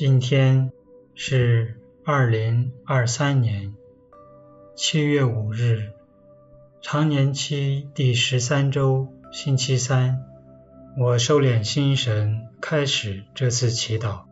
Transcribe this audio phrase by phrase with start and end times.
[0.00, 0.72] 今天
[1.14, 3.74] 是二零二三年
[4.74, 5.90] 七月五日，
[6.80, 10.24] 常年期第十三周星期三。
[10.98, 14.22] 我收敛心神，开始这次祈祷。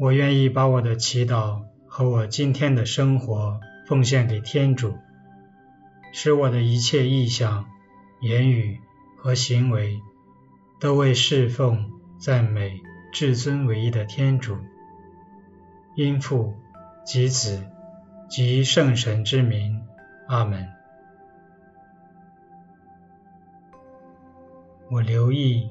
[0.00, 4.94] 我愿意把我的祈祷和我今天的生活奉献给天主，
[6.14, 7.66] 使我的一切意向、
[8.22, 8.80] 言语
[9.18, 10.00] 和行为
[10.80, 12.80] 都为侍奉、赞美
[13.12, 14.56] 至尊唯一的天主，
[15.96, 16.54] 因父
[17.04, 17.64] 及子
[18.28, 19.86] 及圣神之名，
[20.26, 20.68] 阿门。
[24.90, 25.70] 我留意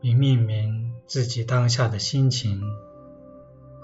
[0.00, 2.62] 并命名自己当下的心情。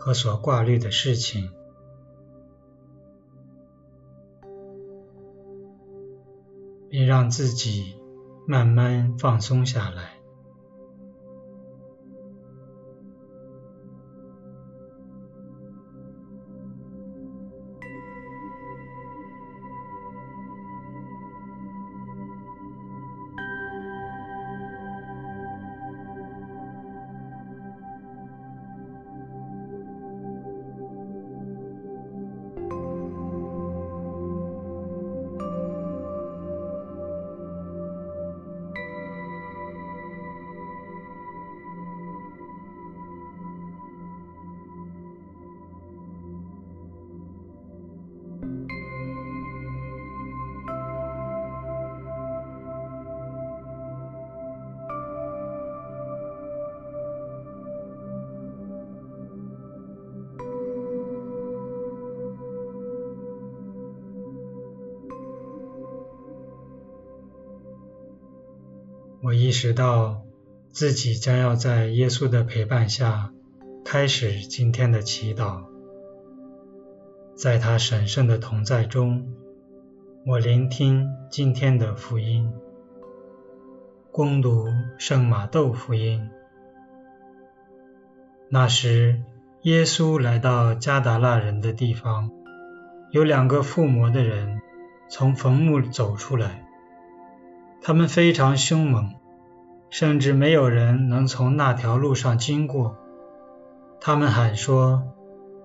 [0.05, 1.53] 和所挂虑的事情，
[6.89, 7.95] 并让自己
[8.49, 10.15] 慢慢放松下来。
[69.25, 70.21] 我意识到
[70.73, 73.33] 自己将要在耶稣的陪伴下
[73.85, 75.63] 开始今天的祈祷，
[77.37, 79.33] 在他神圣的同在中，
[80.27, 82.53] 我聆听今天的福音，
[84.11, 84.67] 恭读
[84.99, 86.29] 圣马窦福音。
[88.49, 89.23] 那时，
[89.63, 92.33] 耶稣来到迦达辣人的地方，
[93.13, 94.61] 有两个附魔的人
[95.09, 96.67] 从坟墓走出来。
[97.85, 99.11] 他们非常凶猛，
[99.91, 102.97] 甚至没有人能从那条路上经过。
[104.01, 105.03] 他们喊说：“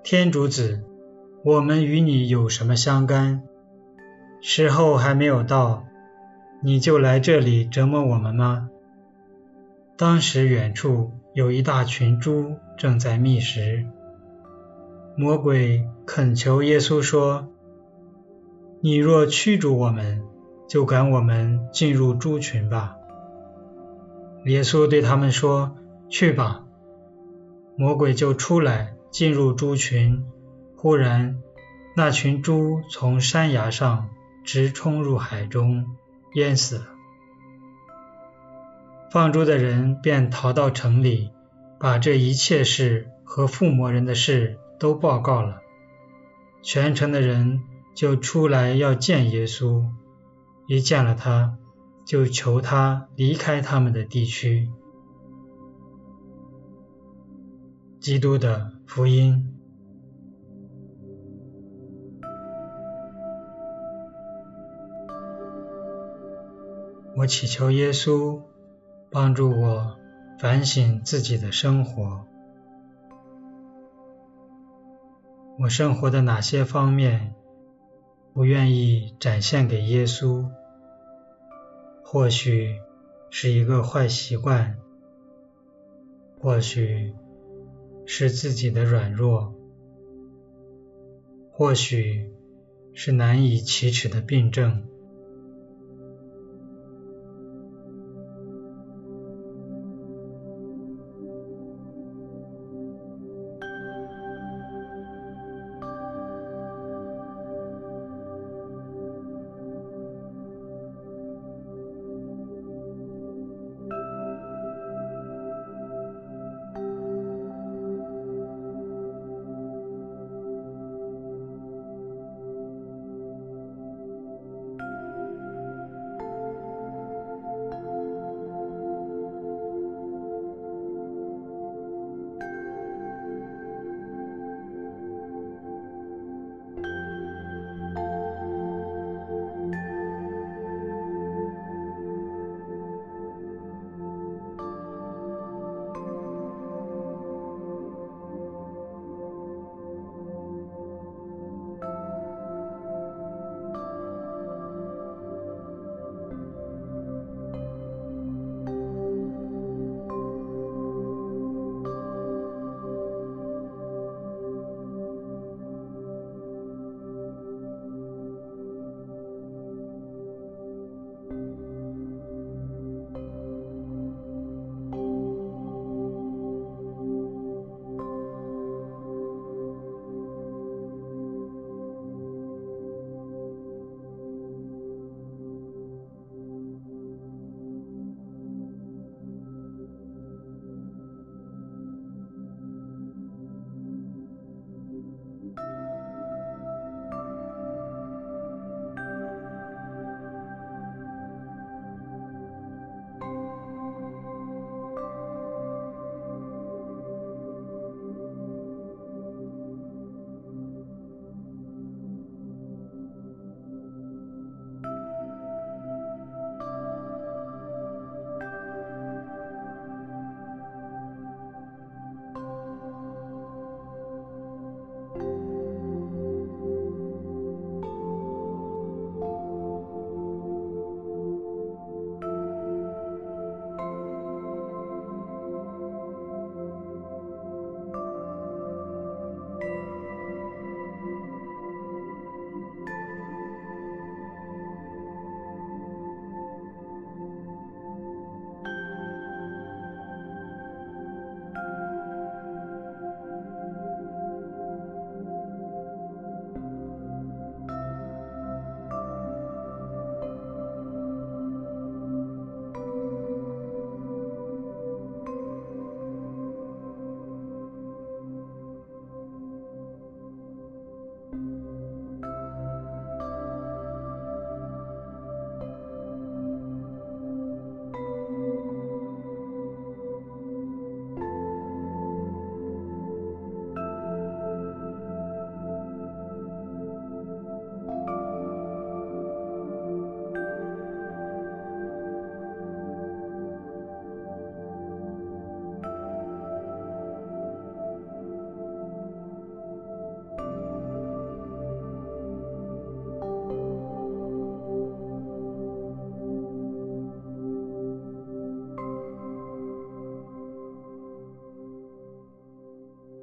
[0.04, 0.84] 天主子，
[1.44, 3.44] 我们与你有什么相干？
[4.42, 5.86] 时候还没有到，
[6.64, 8.72] 你就来这里折磨我们吗？”
[9.96, 13.86] 当时远处有一大群猪正在觅食。
[15.16, 17.48] 魔鬼恳求耶稣说
[18.82, 20.24] ：“你若驱逐我们。”
[20.68, 22.96] 就赶我们进入猪群吧。
[24.46, 25.76] 耶稣对他们说
[26.10, 26.64] ：“去吧。”
[27.76, 30.26] 魔鬼就出来进入猪群。
[30.76, 31.42] 忽然，
[31.96, 34.10] 那群猪从山崖上
[34.44, 35.86] 直冲入海中，
[36.34, 36.88] 淹死了。
[39.12, 41.32] 放猪的人便逃到城里，
[41.80, 45.62] 把这一切事和附魔人的事都报告了。
[46.62, 47.64] 全城的人
[47.96, 49.86] 就出来要见耶稣。
[50.68, 51.58] 一见了他，
[52.06, 54.70] 就求他离开他们的地区。
[58.02, 59.54] 基督的福音。
[67.16, 68.42] 我祈求耶稣
[69.10, 69.98] 帮助我
[70.38, 72.26] 反省自己的生活。
[75.60, 77.34] 我生活的哪些方面
[78.38, 80.48] 不愿意展现给耶稣？
[82.04, 82.80] 或许
[83.32, 84.78] 是一个坏习惯，
[86.40, 87.16] 或许
[88.06, 89.56] 是自己的软弱，
[91.52, 92.32] 或许
[92.94, 94.88] 是难以启齿的病症。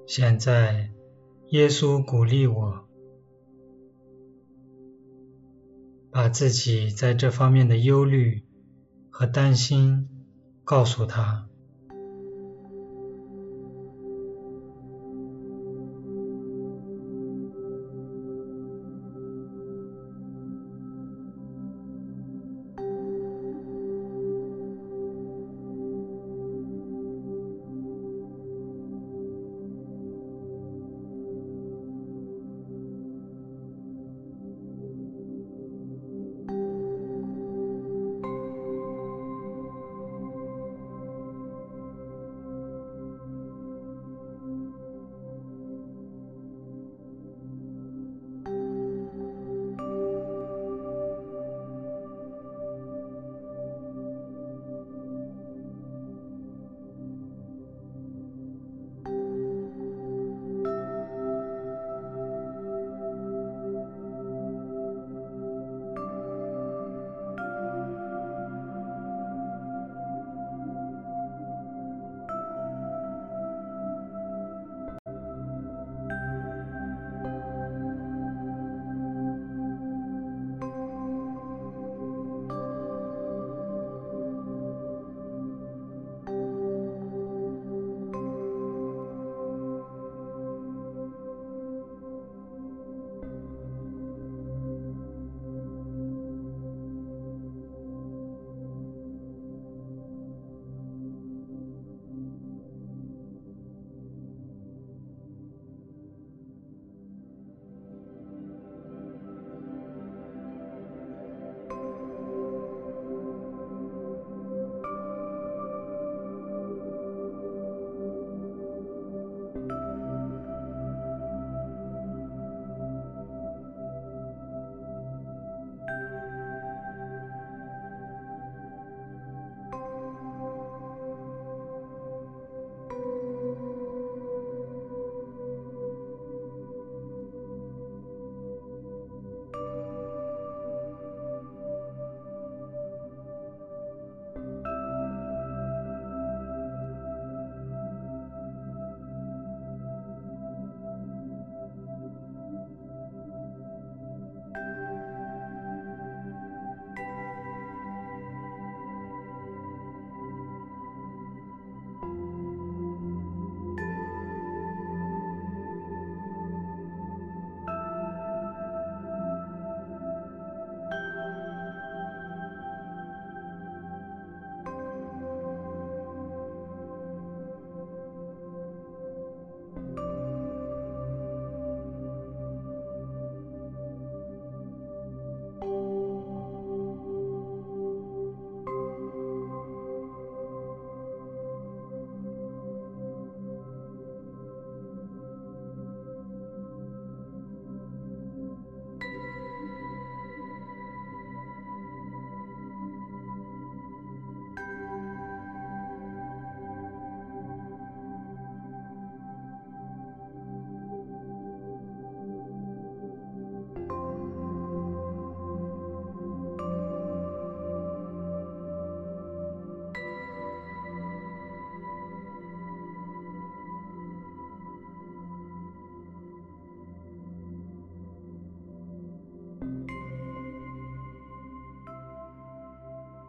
[0.07, 0.91] 现在，
[1.49, 2.87] 耶稣鼓励我，
[6.11, 8.45] 把自己在这方面的忧虑
[9.11, 10.09] 和担心
[10.63, 11.49] 告诉他。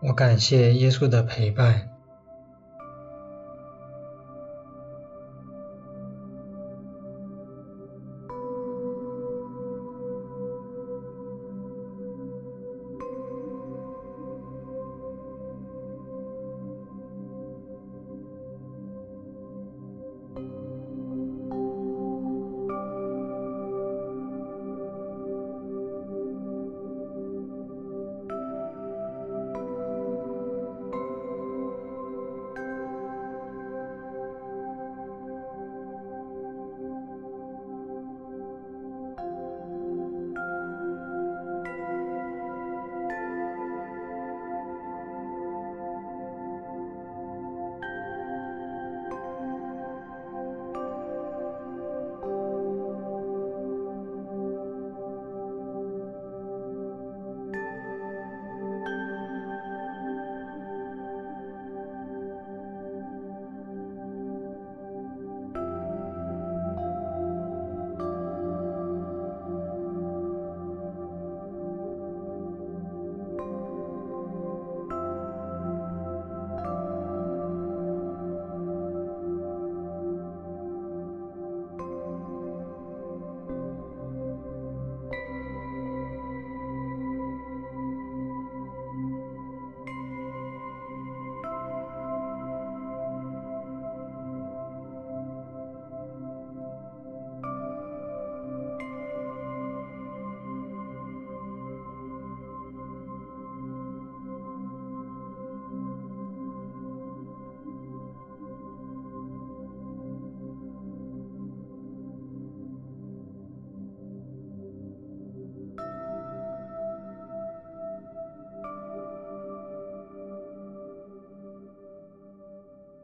[0.08, 1.95] 我感谢耶稣的陪伴。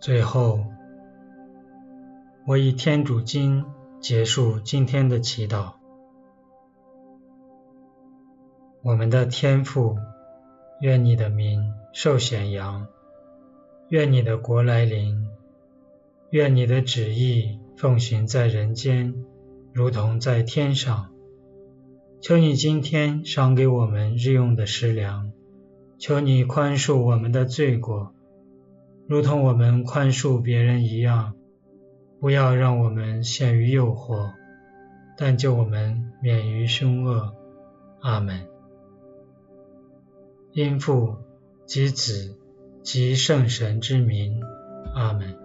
[0.01, 0.65] 最后，
[2.47, 3.63] 我以天主经
[3.99, 5.73] 结束今天的祈祷。
[8.81, 9.95] 我们的天父，
[10.81, 12.87] 愿你的名受显扬，
[13.89, 15.27] 愿你的国来临，
[16.31, 19.13] 愿你的旨意奉行在人间，
[19.71, 21.11] 如同在天上。
[22.21, 25.31] 求你今天赏给我们日用的食粮，
[25.99, 28.15] 求你宽恕我们的罪过，
[29.07, 31.33] 如同我们宽恕别人一样。
[32.19, 34.33] 不要让我们陷于诱惑，
[35.17, 37.33] 但救我们免于凶恶。
[37.99, 38.47] 阿门。
[40.51, 41.17] 因父
[41.65, 42.37] 及子
[42.83, 44.39] 及圣神之名，
[44.93, 45.35] 阿门。